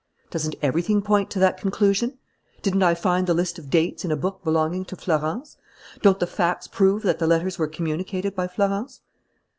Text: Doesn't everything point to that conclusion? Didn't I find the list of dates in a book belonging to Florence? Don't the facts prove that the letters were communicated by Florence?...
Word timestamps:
Doesn't 0.31 0.55
everything 0.63 1.03
point 1.03 1.29
to 1.29 1.37
that 1.37 1.59
conclusion? 1.61 2.17
Didn't 2.63 2.81
I 2.81 2.95
find 2.95 3.27
the 3.27 3.35
list 3.35 3.59
of 3.59 3.69
dates 3.69 4.03
in 4.03 4.11
a 4.11 4.15
book 4.15 4.43
belonging 4.43 4.83
to 4.85 4.95
Florence? 4.95 5.57
Don't 6.01 6.19
the 6.19 6.25
facts 6.25 6.67
prove 6.67 7.03
that 7.03 7.19
the 7.19 7.27
letters 7.27 7.59
were 7.59 7.67
communicated 7.67 8.33
by 8.35 8.47
Florence?... 8.47 9.01